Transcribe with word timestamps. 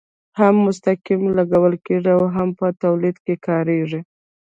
هم 0.39 0.55
مستقیم 0.67 1.21
لګول 1.37 1.73
کیږي 1.85 2.11
او 2.17 2.23
هم 2.35 2.49
په 2.59 2.67
تولید 2.83 3.15
کې 3.25 3.35
کاریږي. 3.47 4.01